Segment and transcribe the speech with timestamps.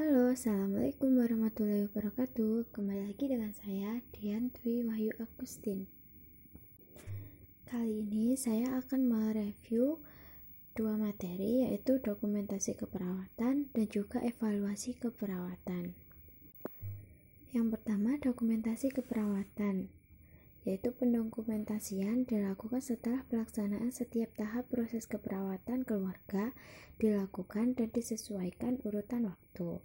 [0.00, 2.72] Halo, Assalamualaikum warahmatullahi wabarakatuh.
[2.72, 5.92] Kembali lagi dengan saya, Dian Dwi Wahyu Agustin.
[7.68, 10.00] Kali ini saya akan mereview
[10.72, 15.92] dua materi yaitu dokumentasi keperawatan dan juga evaluasi keperawatan.
[17.52, 19.92] Yang pertama, dokumentasi keperawatan
[20.68, 26.52] yaitu pendokumentasian dilakukan setelah pelaksanaan setiap tahap proses keperawatan keluarga
[27.00, 29.80] dilakukan dan disesuaikan urutan waktu.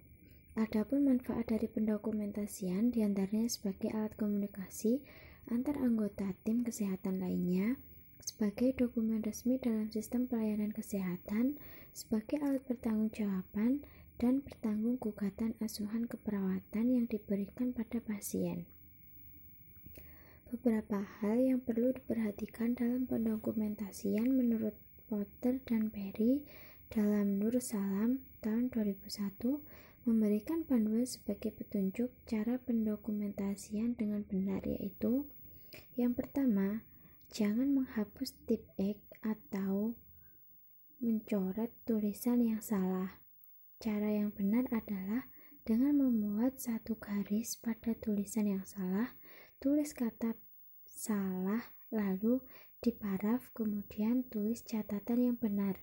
[0.56, 5.04] Adapun manfaat dari pendokumentasian di antaranya sebagai alat komunikasi
[5.52, 7.76] antar anggota tim kesehatan lainnya,
[8.18, 11.60] sebagai dokumen resmi dalam sistem pelayanan kesehatan,
[11.92, 13.84] sebagai alat pertanggungjawaban,
[14.16, 18.64] dan pertanggung gugatan asuhan keperawatan yang diberikan pada pasien.
[20.46, 24.78] Beberapa hal yang perlu diperhatikan dalam pendokumentasian menurut
[25.10, 26.46] Potter dan Perry
[26.86, 29.42] dalam Nur Salam tahun 2001
[30.06, 35.26] memberikan panduan sebagai petunjuk cara pendokumentasian dengan benar yaitu
[35.96, 36.84] yang pertama,
[37.32, 39.96] jangan menghapus tip X atau
[41.00, 43.20] mencoret tulisan yang salah.
[43.80, 45.28] Cara yang benar adalah
[45.66, 49.16] dengan membuat satu garis pada tulisan yang salah
[49.56, 50.36] tulis kata
[50.84, 52.44] salah lalu
[52.80, 55.80] di paraf kemudian tulis catatan yang benar.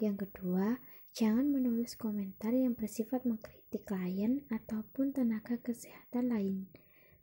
[0.00, 0.80] Yang kedua,
[1.12, 6.66] jangan menulis komentar yang bersifat mengkritik klien ataupun tenaga kesehatan lain.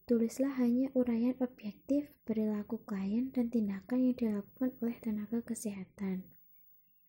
[0.07, 6.23] Tulislah hanya uraian objektif perilaku klien dan tindakan yang dilakukan oleh tenaga kesehatan.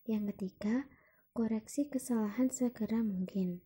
[0.03, 0.91] Yang ketiga,
[1.31, 3.63] koreksi kesalahan segera mungkin.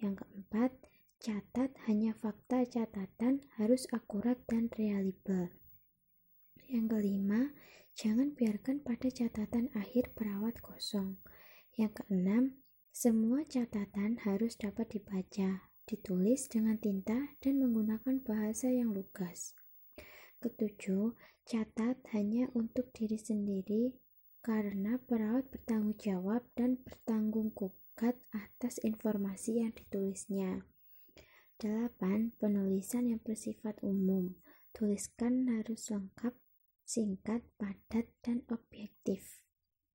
[0.00, 0.72] Yang keempat,
[1.20, 5.52] Catat hanya fakta catatan harus akurat dan reliable.
[6.64, 7.52] Yang kelima,
[7.92, 11.20] jangan biarkan pada catatan akhir perawat kosong.
[11.76, 12.44] Yang keenam,
[12.88, 19.52] semua catatan harus dapat dibaca, ditulis dengan tinta, dan menggunakan bahasa yang lugas.
[20.40, 23.92] Ketujuh, catat hanya untuk diri sendiri
[24.40, 30.64] karena perawat bertanggung jawab dan bertanggung gugat atas informasi yang ditulisnya.
[31.60, 32.40] 8.
[32.40, 34.32] Penulisan yang bersifat umum.
[34.72, 36.32] Tuliskan harus lengkap,
[36.88, 39.44] singkat, padat, dan objektif.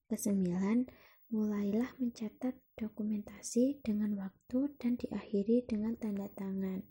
[0.05, 0.85] Kesembilan,
[1.33, 6.85] mulailah mencatat dokumentasi dengan waktu dan diakhiri dengan tanda tangan.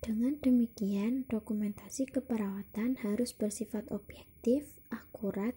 [0.00, 5.52] Dengan demikian, dokumentasi keperawatan harus bersifat objektif, akurat,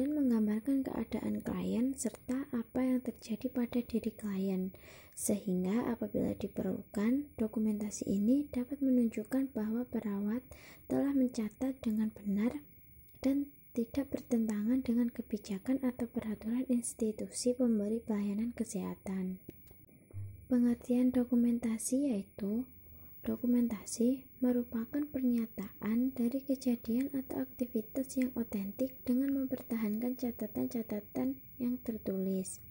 [0.00, 4.72] dan menggambarkan keadaan klien serta apa yang terjadi pada diri klien,
[5.12, 10.40] sehingga apabila diperlukan, dokumentasi ini dapat menunjukkan bahwa perawat
[10.88, 12.64] telah mencatat dengan benar
[13.20, 19.36] dan tidak bertentangan dengan kebijakan atau peraturan institusi pemberi pelayanan kesehatan.
[20.48, 22.64] Pengertian dokumentasi yaitu
[23.20, 32.64] Dokumentasi merupakan pernyataan dari kejadian atau aktivitas yang otentik dengan mempertahankan catatan-catatan yang tertulis.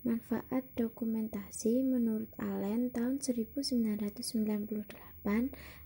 [0.00, 4.88] Manfaat dokumentasi menurut Allen tahun 1998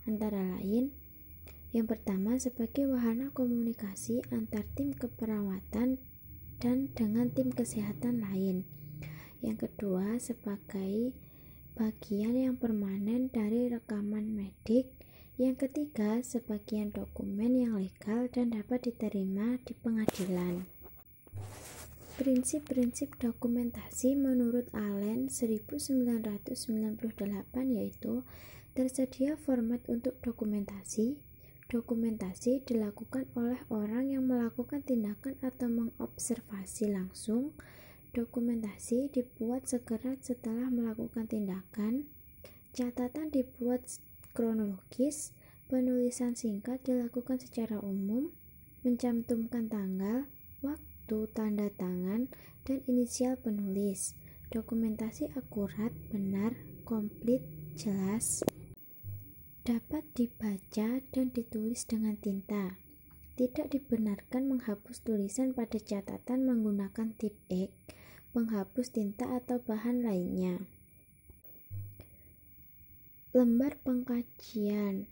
[0.07, 0.95] antara lain
[1.71, 5.99] yang pertama sebagai wahana komunikasi antar tim keperawatan
[6.59, 8.67] dan dengan tim kesehatan lain.
[9.39, 11.15] Yang kedua sebagai
[11.75, 14.91] bagian yang permanen dari rekaman medik.
[15.39, 20.67] Yang ketiga, sebagian dokumen yang legal dan dapat diterima di pengadilan.
[22.21, 26.53] Prinsip-prinsip dokumentasi menurut Allen 1998
[27.73, 28.21] yaitu
[28.77, 31.17] tersedia format untuk dokumentasi.
[31.71, 37.55] Dokumentasi dilakukan oleh orang yang melakukan tindakan atau mengobservasi langsung
[38.11, 42.11] Dokumentasi dibuat segera setelah melakukan tindakan.
[42.75, 43.87] Catatan dibuat
[44.35, 45.31] kronologis.
[45.71, 48.35] Penulisan singkat dilakukan secara umum,
[48.83, 50.27] mencantumkan tanggal,
[50.59, 52.27] waktu, tanda tangan,
[52.67, 54.11] dan inisial penulis.
[54.51, 56.51] Dokumentasi akurat, benar,
[56.83, 57.39] komplit,
[57.79, 58.43] jelas,
[59.63, 62.75] dapat dibaca dan ditulis dengan tinta.
[63.39, 67.71] Tidak dibenarkan menghapus tulisan pada catatan menggunakan tip X
[68.31, 70.63] penghapus tinta atau bahan lainnya.
[73.35, 75.07] Lembar pengkajian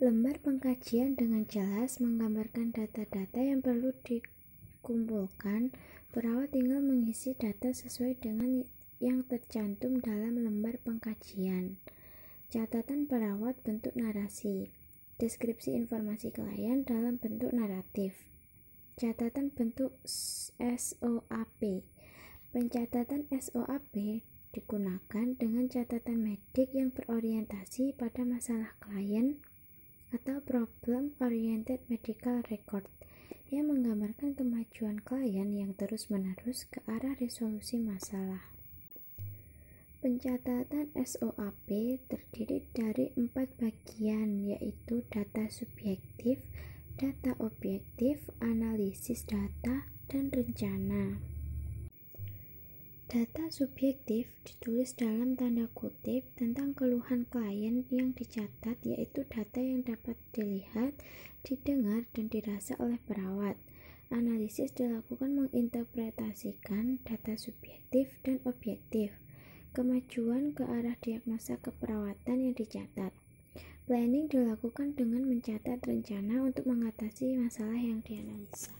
[0.00, 5.76] Lembar pengkajian dengan jelas menggambarkan data-data yang perlu dikumpulkan.
[6.08, 8.64] Perawat tinggal mengisi data sesuai dengan
[8.96, 11.76] yang tercantum dalam lembar pengkajian.
[12.48, 14.72] Catatan perawat bentuk narasi.
[15.20, 18.29] Deskripsi informasi klien dalam bentuk naratif
[19.00, 19.96] catatan bentuk
[20.60, 21.62] SOAP
[22.52, 23.96] Pencatatan SOAP
[24.52, 29.40] digunakan dengan catatan medik yang berorientasi pada masalah klien
[30.12, 32.84] atau problem oriented medical record
[33.48, 38.52] yang menggambarkan kemajuan klien yang terus-menerus ke arah resolusi masalah.
[40.04, 41.68] Pencatatan SOAP
[42.04, 46.44] terdiri dari empat bagian yaitu data subjektif,
[47.00, 51.16] data objektif, analisis data, dan rencana.
[53.08, 60.20] Data subjektif ditulis dalam tanda kutip tentang keluhan klien yang dicatat yaitu data yang dapat
[60.36, 60.92] dilihat,
[61.40, 63.56] didengar, dan dirasa oleh perawat.
[64.12, 69.16] Analisis dilakukan menginterpretasikan data subjektif dan objektif
[69.72, 73.16] kemajuan ke arah diagnosa keperawatan yang dicatat.
[73.90, 78.70] Planning dilakukan dengan mencatat rencana untuk mengatasi masalah yang dianalisa.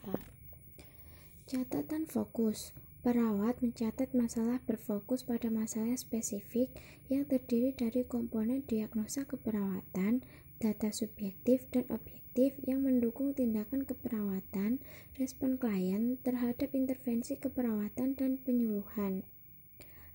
[1.50, 2.70] Catatan fokus
[3.02, 6.70] Perawat mencatat masalah berfokus pada masalah spesifik
[7.10, 10.22] yang terdiri dari komponen diagnosa keperawatan,
[10.62, 14.78] data subjektif dan objektif yang mendukung tindakan keperawatan,
[15.18, 19.26] respon klien terhadap intervensi keperawatan dan penyuluhan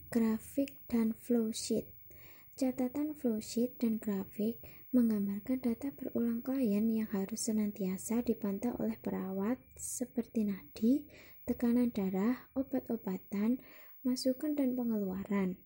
[0.07, 1.94] grafik, dan flowsheet.
[2.55, 4.63] Catatan flowsheet dan grafik
[4.95, 11.03] menggambarkan data berulang klien yang harus senantiasa dipantau oleh perawat seperti nadi,
[11.43, 13.59] tekanan darah, obat-obatan,
[14.07, 15.59] masukan dan pengeluaran.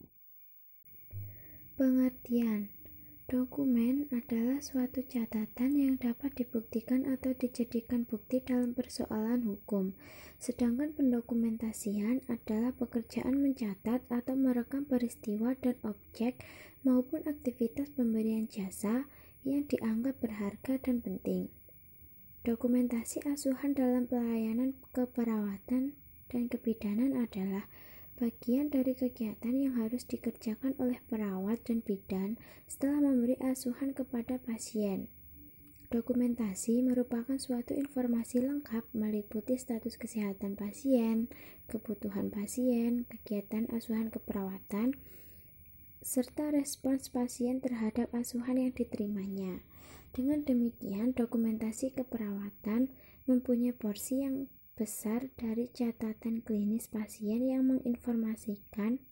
[1.78, 2.74] Pengertian
[3.30, 9.94] Dokumen adalah suatu catatan yang dapat dibuktikan atau dijadikan bukti dalam persoalan hukum,
[10.42, 16.42] sedangkan pendokumentasian adalah pekerjaan mencatat atau merekam peristiwa dan objek
[16.82, 19.06] maupun aktivitas pemberian jasa
[19.46, 21.54] yang dianggap berharga dan penting.
[22.42, 25.94] Dokumentasi asuhan dalam pelayanan keperawatan
[26.34, 27.70] dan kebidanan adalah
[28.20, 32.36] bagian dari kegiatan yang harus dikerjakan oleh perawat dan bidan
[32.68, 35.08] setelah memberi asuhan kepada pasien.
[35.90, 41.32] Dokumentasi merupakan suatu informasi lengkap meliputi status kesehatan pasien,
[41.66, 44.94] kebutuhan pasien, kegiatan asuhan keperawatan,
[46.04, 49.66] serta respons pasien terhadap asuhan yang diterimanya.
[50.14, 52.94] Dengan demikian, dokumentasi keperawatan
[53.26, 54.46] mempunyai porsi yang
[54.80, 59.04] besar dari catatan klinis pasien yang menginformasikan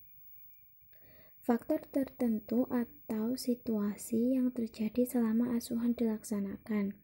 [1.44, 6.96] faktor tertentu atau situasi yang terjadi selama asuhan dilaksanakan.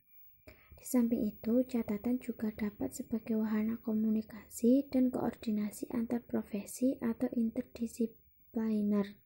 [0.80, 9.20] Di samping itu, catatan juga dapat sebagai wahana komunikasi dan koordinasi antar profesi atau interdisipliner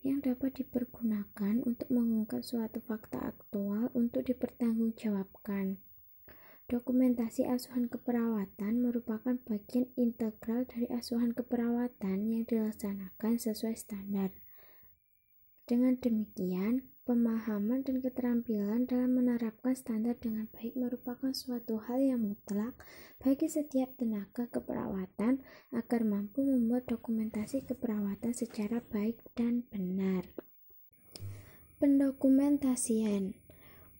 [0.00, 5.76] yang dapat dipergunakan untuk mengungkap suatu fakta aktual untuk dipertanggungjawabkan.
[6.72, 14.32] Dokumentasi asuhan keperawatan merupakan bagian integral dari asuhan keperawatan yang dilaksanakan sesuai standar.
[15.68, 22.72] Dengan demikian, pemahaman dan keterampilan dalam menerapkan standar dengan baik merupakan suatu hal yang mutlak
[23.20, 25.44] bagi setiap tenaga keperawatan
[25.76, 30.24] agar mampu membuat dokumentasi keperawatan secara baik dan benar.
[31.76, 33.41] Pendokumentasian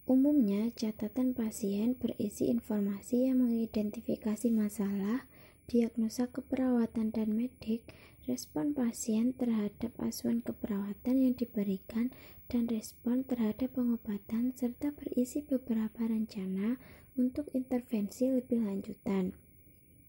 [0.02, 5.30] Umumnya, catatan pasien berisi informasi yang mengidentifikasi masalah,
[5.70, 7.86] diagnosa keperawatan dan medik,
[8.26, 12.10] respon pasien terhadap asuhan keperawatan yang diberikan,
[12.50, 16.82] dan respon terhadap pengobatan, serta berisi beberapa rencana
[17.14, 19.38] untuk intervensi lebih lanjutan.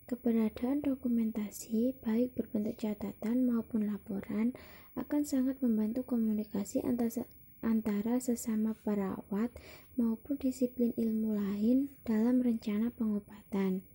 [0.10, 4.58] Keberadaan dokumentasi, baik berbentuk catatan maupun laporan,
[4.98, 7.29] akan sangat membantu komunikasi antara
[7.63, 9.50] antara sesama perawat
[9.96, 13.88] maupun disiplin ilmu lain dalam rencana pengobatan.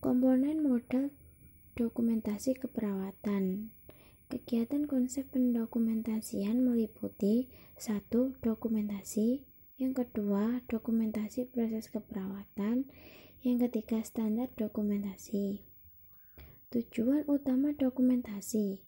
[0.00, 1.12] Komponen model
[1.76, 3.70] dokumentasi keperawatan.
[4.28, 9.46] Kegiatan konsep pendokumentasian meliputi satu dokumentasi,
[9.78, 12.90] yang kedua dokumentasi proses keperawatan,
[13.46, 15.62] yang ketiga standar dokumentasi.
[16.74, 18.87] Tujuan utama dokumentasi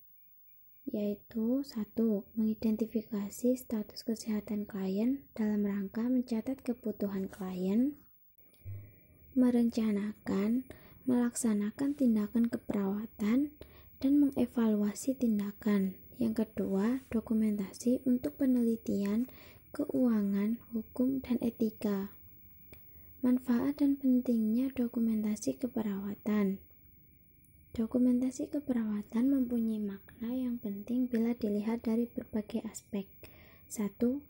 [0.89, 8.01] yaitu satu mengidentifikasi status kesehatan klien dalam rangka mencatat kebutuhan klien,
[9.37, 10.65] merencanakan,
[11.05, 13.53] melaksanakan tindakan keperawatan,
[14.01, 15.95] dan mengevaluasi tindakan.
[16.17, 19.29] Yang kedua, dokumentasi untuk penelitian,
[19.73, 22.13] keuangan, hukum, dan etika.
[23.21, 26.61] Manfaat dan pentingnya dokumentasi keperawatan.
[27.71, 33.07] Dokumentasi keperawatan mempunyai makna yang penting bila dilihat dari berbagai aspek.
[33.71, 34.27] Satu,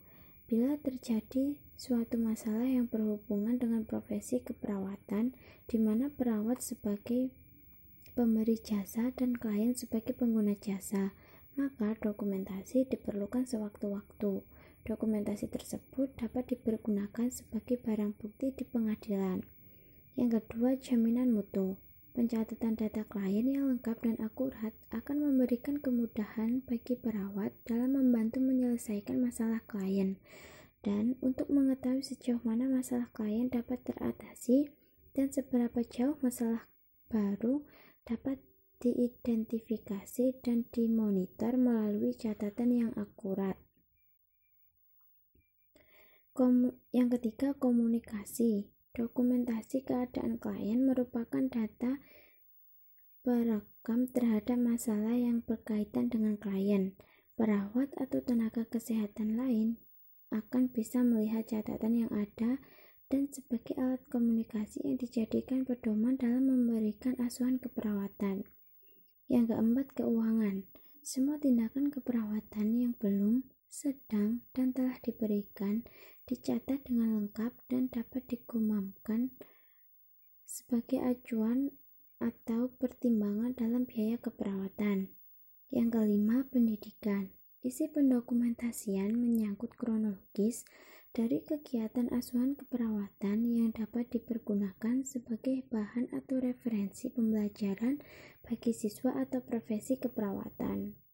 [0.51, 5.31] Bila terjadi suatu masalah yang berhubungan dengan profesi keperawatan,
[5.63, 7.31] di mana perawat sebagai
[8.19, 11.15] pemberi jasa dan klien sebagai pengguna jasa,
[11.55, 14.43] maka dokumentasi diperlukan sewaktu-waktu.
[14.83, 19.47] Dokumentasi tersebut dapat dipergunakan sebagai barang bukti di pengadilan.
[20.19, 21.79] Yang kedua, jaminan mutu.
[22.11, 29.15] Pencatatan data klien yang lengkap dan akurat akan memberikan kemudahan bagi perawat dalam membantu menyelesaikan
[29.15, 30.19] masalah klien.
[30.83, 34.75] Dan untuk mengetahui sejauh mana masalah klien dapat teratasi
[35.15, 36.67] dan seberapa jauh masalah
[37.07, 37.63] baru
[38.03, 38.43] dapat
[38.83, 43.55] diidentifikasi dan dimonitor melalui catatan yang akurat.
[46.35, 48.67] Komu yang ketiga, komunikasi.
[48.91, 51.95] Dokumentasi keadaan klien merupakan data
[53.23, 56.99] perekam terhadap masalah yang berkaitan dengan klien.
[57.39, 59.79] Perawat atau tenaga kesehatan lain
[60.35, 62.59] akan bisa melihat catatan yang ada
[63.11, 68.47] dan sebagai alat komunikasi yang dijadikan pedoman dalam memberikan asuhan keperawatan.
[69.31, 70.67] Yang keempat, keuangan.
[70.99, 75.87] Semua tindakan keperawatan yang belum, sedang, dan telah diberikan
[76.27, 79.31] dicatat dengan lengkap dan dapat digumamkan
[80.43, 81.71] sebagai acuan
[82.19, 85.09] atau pertimbangan dalam biaya keperawatan.
[85.71, 87.31] Yang kelima, pendidikan.
[87.63, 90.67] Isi pendokumentasian menyangkut kronologis
[91.15, 98.01] dari kegiatan asuhan keperawatan yang dapat dipergunakan sebagai bahan atau referensi pembelajaran
[98.43, 101.10] bagi siswa atau profesi keperawatan.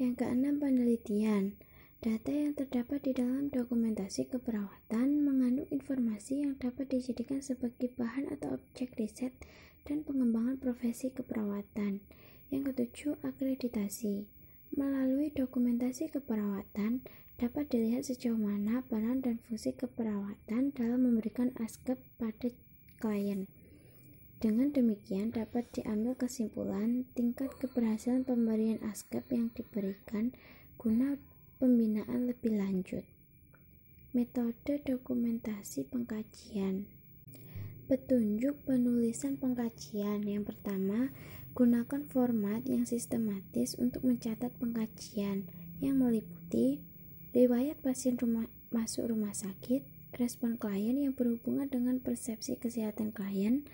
[0.00, 1.60] Yang keenam, penelitian.
[2.00, 8.56] Data yang terdapat di dalam dokumentasi keperawatan mengandung informasi yang dapat dijadikan sebagai bahan atau
[8.56, 9.36] objek riset
[9.84, 12.00] dan pengembangan profesi keperawatan.
[12.48, 14.24] Yang ketujuh, akreditasi.
[14.72, 17.04] Melalui dokumentasi keperawatan,
[17.36, 22.48] dapat dilihat sejauh mana peran dan fungsi keperawatan dalam memberikan askep pada
[23.04, 23.44] klien.
[24.40, 30.32] Dengan demikian dapat diambil kesimpulan tingkat keberhasilan pemberian askep yang diberikan
[30.80, 31.20] guna
[31.60, 33.04] pembinaan lebih lanjut.
[34.16, 36.88] Metode dokumentasi pengkajian.
[37.84, 41.12] Petunjuk penulisan pengkajian yang pertama,
[41.52, 45.52] gunakan format yang sistematis untuk mencatat pengkajian
[45.84, 46.80] yang meliputi
[47.36, 49.84] riwayat pasien rumah, masuk rumah sakit,
[50.16, 53.68] respon klien yang berhubungan dengan persepsi kesehatan klien,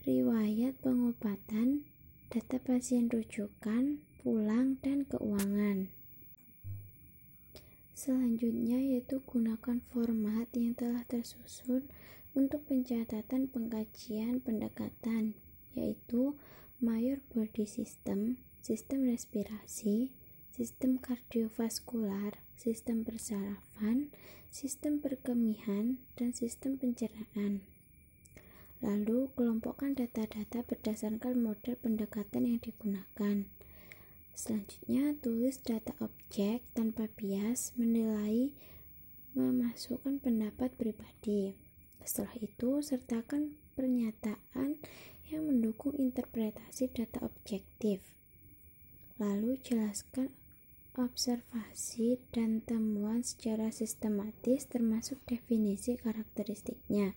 [0.00, 1.84] riwayat pengobatan,
[2.32, 5.92] data pasien rujukan, pulang, dan keuangan.
[7.92, 11.84] Selanjutnya yaitu gunakan format yang telah tersusun
[12.32, 15.36] untuk pencatatan pengkajian pendekatan,
[15.76, 16.32] yaitu
[16.80, 20.16] Mayor Body System, sistem respirasi,
[20.48, 24.08] sistem kardiovaskular, sistem persarafan,
[24.48, 27.68] sistem perkemihan, dan sistem pencernaan.
[28.80, 33.44] Lalu, kelompokkan data-data berdasarkan model pendekatan yang digunakan.
[34.32, 38.56] Selanjutnya, tulis data objek tanpa bias, menilai,
[39.36, 41.52] memasukkan pendapat pribadi.
[42.00, 44.80] Setelah itu, sertakan pernyataan
[45.28, 48.00] yang mendukung interpretasi data objektif.
[49.20, 50.32] Lalu, jelaskan
[50.96, 57.12] observasi dan temuan secara sistematis termasuk definisi karakteristiknya.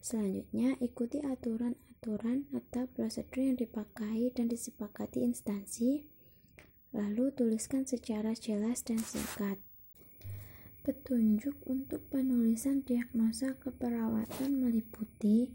[0.00, 6.08] Selanjutnya, ikuti aturan-aturan atau prosedur yang dipakai dan disepakati instansi,
[6.96, 9.60] lalu tuliskan secara jelas dan singkat.
[10.80, 15.52] Petunjuk untuk penulisan diagnosa keperawatan meliputi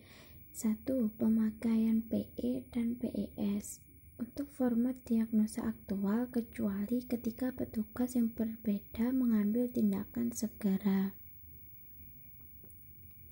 [0.53, 0.85] 1.
[1.17, 3.81] Pemakaian PE dan PES
[4.21, 11.24] untuk format diagnosa aktual kecuali ketika petugas yang berbeda mengambil tindakan segera.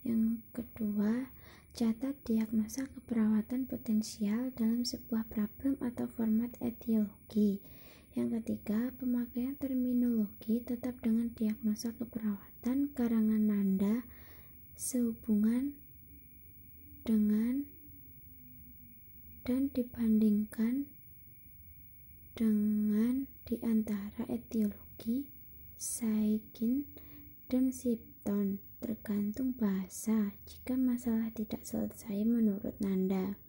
[0.03, 1.31] Yang kedua,
[1.72, 7.63] catat diagnosa keperawatan potensial dalam sebuah problem atau format etiologi.
[8.13, 14.03] Yang ketiga, pemakaian terminologi tetap dengan diagnosa keperawatan karangan nanda
[14.75, 15.74] sehubungan
[17.07, 17.63] dengan
[19.48, 20.91] dan dibandingkan
[22.36, 25.27] dengan di antara etiologi,
[25.79, 26.88] saikin,
[27.48, 33.40] dan sipton tergantung bahasa jika masalah tidak selesai menurut Nanda.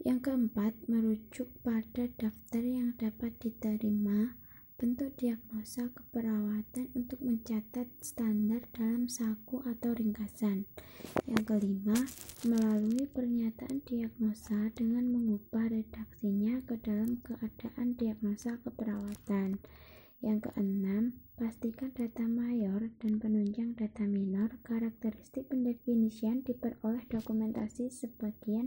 [0.00, 4.32] Yang keempat, merujuk pada daftar yang dapat diterima
[4.80, 10.64] bentuk diagnosa keperawatan untuk mencatat standar dalam saku atau ringkasan.
[11.28, 11.98] Yang kelima,
[12.48, 19.60] melalui pernyataan diagnosa dengan mengubah redaksinya ke dalam keadaan diagnosa keperawatan.
[20.18, 24.58] Yang keenam, pastikan data mayor dan penunjang data minor.
[24.66, 28.66] Karakteristik pendefinisian diperoleh dokumentasi sebagian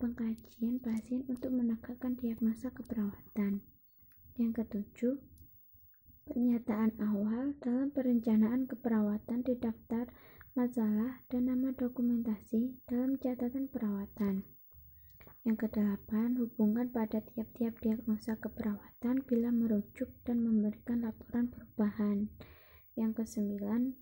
[0.00, 3.60] pengkajian pasien untuk menegakkan diagnosa keperawatan.
[4.40, 5.14] Yang ketujuh,
[6.24, 10.08] pernyataan awal dalam perencanaan keperawatan di daftar
[10.56, 14.55] masalah dan nama dokumentasi dalam catatan perawatan.
[15.46, 22.34] Yang kedelapan, hubungan pada tiap-tiap diagnosa keperawatan bila merujuk dan memberikan laporan perubahan.
[22.98, 23.94] Yang kesembilan,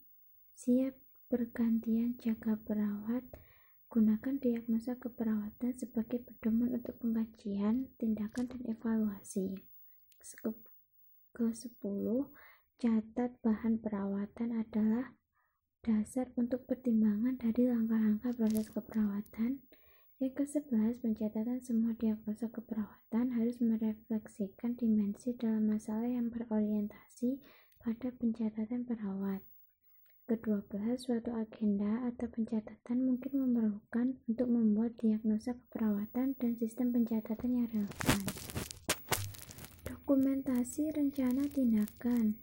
[0.57, 0.97] siap
[1.29, 3.29] bergantian jaga perawat
[3.95, 9.55] Gunakan diagnosa keperawatan sebagai pedoman untuk pengkajian, tindakan, dan evaluasi.
[11.31, 12.03] Ke-10,
[12.83, 15.15] catat bahan perawatan adalah
[15.87, 19.63] dasar untuk pertimbangan dari langkah-langkah proses keperawatan.
[20.23, 27.43] Yang ke-11, pencatatan semua diagnosa keperawatan harus merefleksikan dimensi dalam masalah yang berorientasi
[27.83, 29.43] pada pencatatan perawat.
[30.31, 37.69] Ke-12, suatu agenda atau pencatatan mungkin memerlukan untuk membuat diagnosa keperawatan dan sistem pencatatan yang
[37.75, 38.23] relevan.
[39.83, 42.39] Dokumentasi rencana tindakan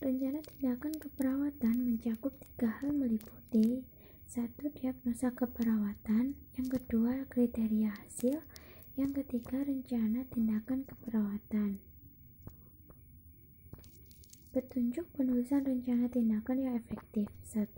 [0.00, 3.84] Rencana tindakan keperawatan mencakup tiga hal meliputi
[4.30, 8.38] satu diagnosa keperawatan, yang kedua kriteria hasil,
[8.94, 11.82] yang ketiga rencana tindakan keperawatan.
[14.54, 17.26] Petunjuk penulisan rencana tindakan yang efektif.
[17.50, 17.74] 1.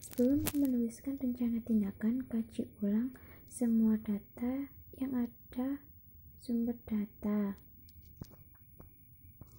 [0.00, 3.12] Sebelum menuliskan rencana tindakan, kaji ulang
[3.52, 5.84] semua data yang ada
[6.40, 7.60] sumber data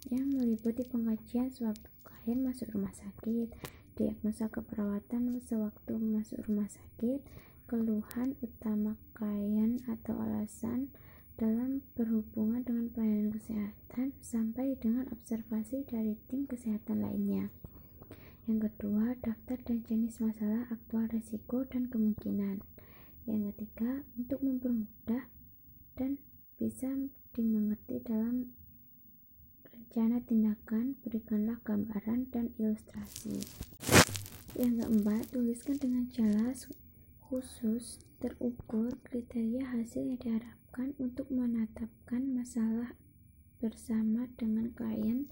[0.10, 3.54] yang meliputi pengkajian sewaktu klien masuk rumah sakit,
[3.94, 7.22] diagnosa keperawatan sewaktu masuk rumah sakit,
[7.70, 10.94] keluhan utama klien atau alasan
[11.38, 17.50] dalam berhubungan dengan pelayanan kesehatan sampai dengan observasi dari tim kesehatan lainnya.
[18.44, 22.60] Yang kedua, daftar dan jenis masalah aktual risiko dan kemungkinan.
[23.24, 25.32] Yang ketiga, untuk mempermudah
[25.96, 26.20] dan
[26.60, 26.92] bisa
[27.32, 28.52] dimengerti dalam
[29.64, 33.40] rencana tindakan, berikanlah gambaran dan ilustrasi.
[34.64, 36.72] Yang keempat, tuliskan dengan jelas,
[37.20, 42.96] khusus, terukur kriteria hasil yang diharapkan untuk menetapkan masalah
[43.60, 45.28] bersama dengan klien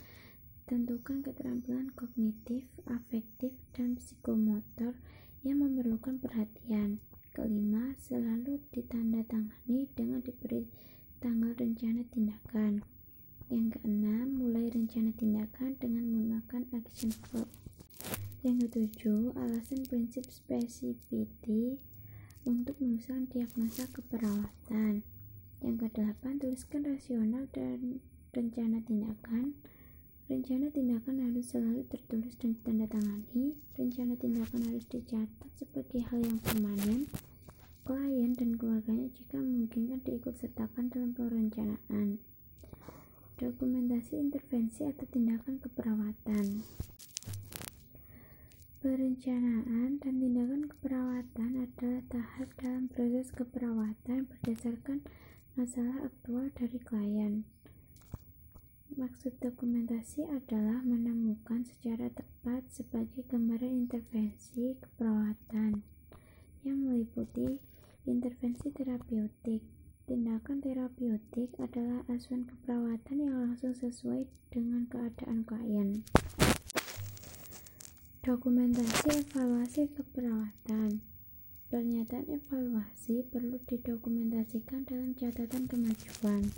[0.67, 4.99] tentukan keterampilan kognitif, afektif, dan psikomotor
[5.47, 6.99] yang memerlukan perhatian.
[7.31, 10.67] Kelima, selalu ditandatangani dengan diberi
[11.23, 12.83] tanggal rencana tindakan.
[13.47, 17.60] Yang keenam, mulai rencana tindakan dengan menggunakan action verb.
[18.41, 21.77] Yang ketujuh, alasan prinsip specificity
[22.41, 25.05] untuk menuliskan diagnosa keperawatan.
[25.61, 28.01] Yang kedelapan, tuliskan rasional dan
[28.33, 29.53] rencana tindakan.
[30.25, 33.53] Rencana tindakan harus selalu tertulis dan ditandatangani.
[33.77, 37.13] Rencana tindakan harus dicatat sebagai hal yang permanen.
[37.85, 42.17] Klien dan keluarganya jika memungkinkan diikut sertakan dalam perencanaan.
[43.37, 46.65] Dokumentasi intervensi atau tindakan keperawatan.
[48.81, 55.05] Perencanaan dan tindakan keperawatan adalah tahap dalam proses keperawatan berdasarkan
[55.53, 57.45] masalah aktual dari klien.
[58.97, 65.85] Maksud dokumentasi adalah menemukan secara tepat sebagai gambaran intervensi keperawatan
[66.65, 67.61] yang meliputi
[68.09, 69.61] intervensi terapeutik.
[70.09, 76.01] Tindakan terapeutik adalah asuhan keperawatan yang langsung sesuai dengan keadaan klien.
[78.21, 81.01] Dokumentasi evaluasi keperawatan
[81.73, 86.53] Pernyataan evaluasi perlu didokumentasikan dalam catatan kemajuan,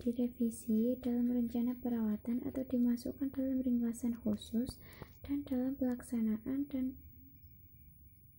[0.00, 4.80] direvisi dalam rencana perawatan atau dimasukkan dalam ringkasan khusus
[5.20, 6.96] dan dalam pelaksanaan dan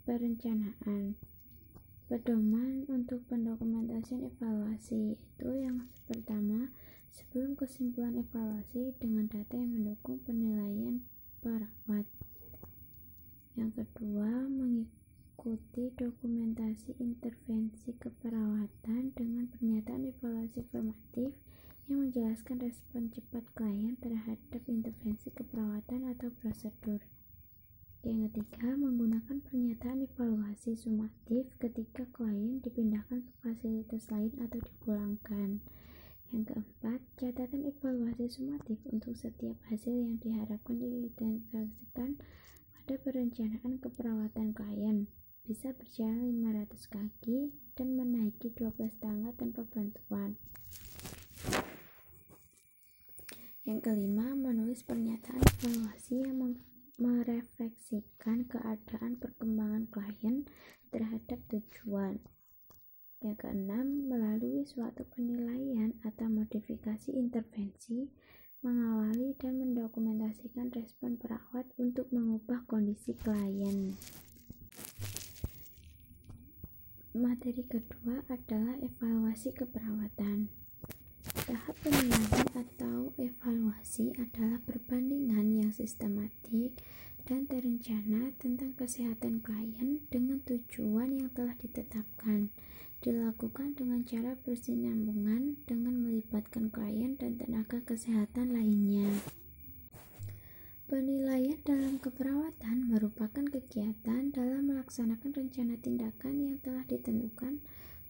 [0.10, 1.14] perencanaan.
[2.10, 6.74] Pedoman untuk pendokumentasian evaluasi itu yang pertama,
[7.14, 11.06] sebelum kesimpulan evaluasi dengan data yang mendukung penilaian
[11.38, 12.23] perawat.
[13.54, 15.04] Yang kedua, mengikuti
[15.44, 21.36] Ikuti dokumentasi intervensi keperawatan dengan pernyataan evaluasi formatif
[21.92, 27.04] yang menjelaskan respon cepat klien terhadap intervensi keperawatan atau prosedur.
[28.08, 35.60] Yang ketiga, menggunakan pernyataan evaluasi sumatif ketika klien dipindahkan ke fasilitas lain atau dipulangkan.
[36.32, 42.16] Yang keempat, catatan evaluasi sumatif untuk setiap hasil yang diharapkan diidentifikasikan
[42.84, 45.08] pada perencanaan keperawatan klien
[45.48, 46.36] bisa berjalan
[46.68, 50.36] 500 kaki dan menaiki 12 tangga tanpa bantuan.
[53.64, 56.60] Yang kelima, menulis pernyataan evaluasi yang
[57.00, 60.44] merefleksikan keadaan perkembangan klien
[60.92, 62.20] terhadap tujuan.
[63.24, 68.12] Yang keenam, melalui suatu penilaian atau modifikasi intervensi,
[68.64, 74.00] mengawali dan mendokumentasikan respon perawat untuk mengubah kondisi klien.
[77.12, 80.48] Materi kedua adalah evaluasi keperawatan.
[81.44, 86.80] Tahap penilaian atau evaluasi adalah perbandingan yang sistematik
[87.28, 92.48] dan terencana tentang kesehatan klien dengan tujuan yang telah ditetapkan.
[93.04, 99.12] Dilakukan dengan cara bersinambungan dengan melibatkan klien dan tenaga kesehatan lainnya.
[100.88, 107.60] Penilaian dalam keperawatan merupakan kegiatan dalam melaksanakan rencana tindakan yang telah ditentukan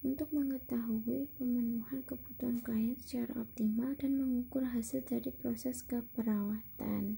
[0.05, 7.17] untuk mengetahui pemenuhan kebutuhan klien secara optimal dan mengukur hasil dari proses keperawatan.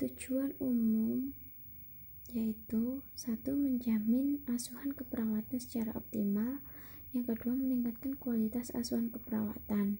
[0.00, 1.36] Tujuan umum
[2.32, 6.60] yaitu satu menjamin asuhan keperawatan secara optimal,
[7.16, 9.96] yang kedua meningkatkan kualitas asuhan keperawatan.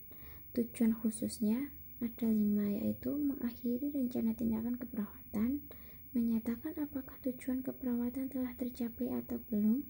[0.53, 5.66] Tujuan khususnya ada lima yaitu mengakhiri rencana tindakan keperawatan,
[6.14, 9.83] menyatakan apakah tujuan keperawatan telah tercapai atau belum,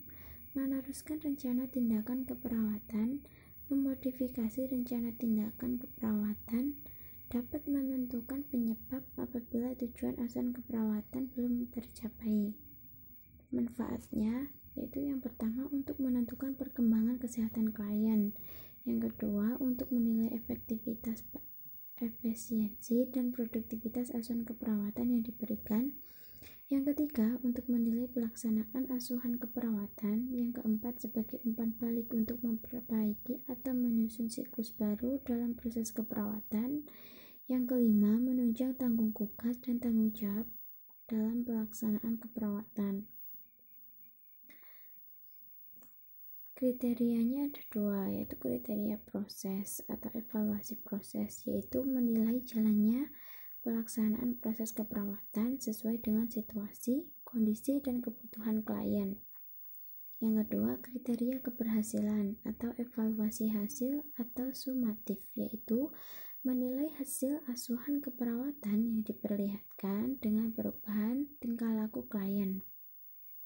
[0.56, 3.22] meneruskan rencana tindakan keperawatan,
[3.68, 6.80] memodifikasi rencana tindakan keperawatan,
[7.28, 12.56] dapat menentukan penyebab apabila tujuan asuhan keperawatan belum tercapai.
[13.52, 18.30] Manfaatnya yaitu yang pertama untuk menentukan perkembangan kesehatan klien,
[18.86, 21.26] yang kedua untuk menilai efektivitas
[21.98, 25.98] efisiensi dan produktivitas asuhan keperawatan yang diberikan.
[26.68, 30.30] Yang ketiga, untuk menilai pelaksanaan asuhan keperawatan.
[30.36, 36.84] Yang keempat, sebagai umpan balik untuk memperbaiki atau menyusun siklus baru dalam proses keperawatan.
[37.48, 40.44] Yang kelima, menunjang tanggung tugas dan tanggung jawab
[41.08, 43.08] dalam pelaksanaan keperawatan.
[46.58, 53.14] Kriterianya ada dua, yaitu kriteria proses atau evaluasi proses, yaitu menilai jalannya
[53.62, 59.22] pelaksanaan proses keperawatan sesuai dengan situasi, kondisi, dan kebutuhan klien.
[60.18, 65.94] Yang kedua, kriteria keberhasilan atau evaluasi hasil atau sumatif, yaitu
[66.42, 72.66] menilai hasil asuhan keperawatan yang diperlihatkan dengan perubahan tingkah laku klien.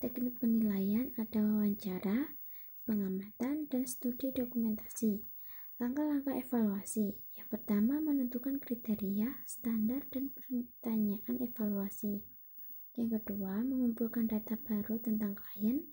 [0.00, 2.40] Teknik penilaian ada wawancara,
[2.82, 5.22] pengamatan, dan studi dokumentasi.
[5.82, 7.18] Langkah-langkah evaluasi.
[7.34, 12.22] Yang pertama, menentukan kriteria, standar, dan pertanyaan evaluasi.
[12.94, 15.88] Yang kedua, mengumpulkan data baru tentang klien.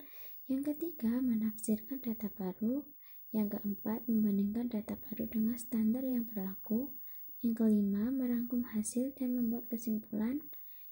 [0.45, 2.85] Yang ketiga, menafsirkan data baru.
[3.31, 6.93] Yang keempat, membandingkan data baru dengan standar yang berlaku.
[7.39, 10.43] Yang kelima, merangkum hasil dan membuat kesimpulan.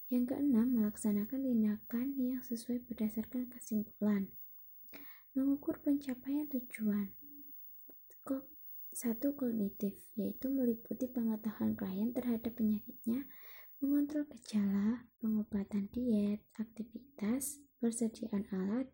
[0.08, 4.32] Yang keenam, melaksanakan tindakan yang sesuai berdasarkan kesimpulan.
[5.38, 7.14] Mengukur pencapaian tujuan.
[8.90, 13.30] Satu kognitif, yaitu meliputi pengetahuan klien terhadap penyakitnya,
[13.78, 18.90] mengontrol gejala, pengobatan diet, aktivitas, persediaan alat,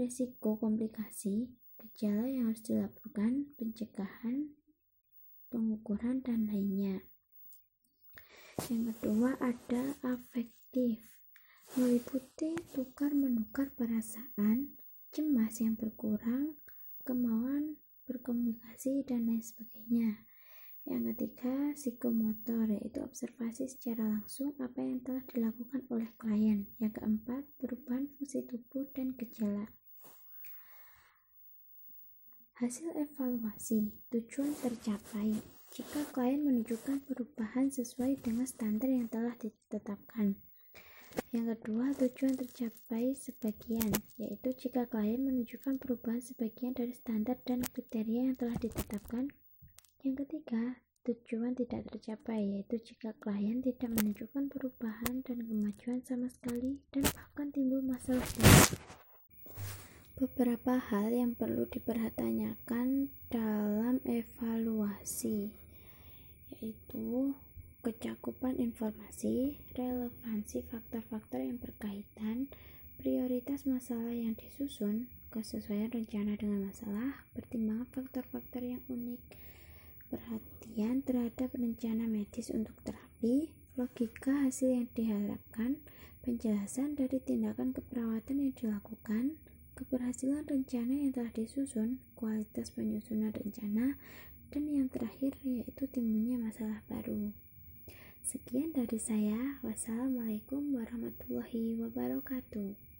[0.00, 4.56] risiko komplikasi, gejala yang harus dilakukan, pencegahan,
[5.52, 7.04] pengukuran, dan lainnya.
[8.72, 11.04] Yang kedua ada afektif,
[11.76, 14.32] meliputi tukar-menukar perasaan,
[15.62, 16.58] yang berkurang,
[17.06, 17.78] kemauan
[18.10, 20.26] berkomunikasi, dan lain sebagainya.
[20.82, 26.66] Yang ketiga, psikomotor, yaitu observasi secara langsung apa yang telah dilakukan oleh klien.
[26.82, 29.70] Yang keempat, perubahan fungsi tubuh dan gejala.
[32.58, 35.38] Hasil evaluasi, tujuan tercapai.
[35.70, 40.36] Jika klien menunjukkan perubahan sesuai dengan standar yang telah ditetapkan.
[41.30, 43.92] Yang kedua, tujuan tercapai sebagian,
[44.62, 49.26] jika klien menunjukkan perubahan sebagian dari standar dan kriteria yang telah ditetapkan.
[50.06, 56.78] Yang ketiga, tujuan tidak tercapai, yaitu jika klien tidak menunjukkan perubahan dan kemajuan sama sekali
[56.94, 58.78] dan bahkan timbul masalah baru.
[60.22, 65.50] Beberapa hal yang perlu dipertanyakan dalam evaluasi
[66.62, 67.34] yaitu
[67.82, 72.46] kecakupan informasi, relevansi faktor-faktor yang berkaitan,
[73.02, 79.18] prioritas masalah yang disusun, kesesuaian rencana dengan masalah, pertimbangan faktor-faktor yang unik,
[80.06, 85.82] perhatian terhadap rencana medis untuk terapi, logika hasil yang diharapkan,
[86.22, 89.34] penjelasan dari tindakan keperawatan yang dilakukan,
[89.74, 93.98] keberhasilan rencana yang telah disusun, kualitas penyusunan rencana,
[94.54, 97.34] dan yang terakhir yaitu timbulnya masalah baru.
[98.22, 99.58] Sekian dari saya.
[99.66, 102.91] Wassalamualaikum warahmatullahi wabarakatuh.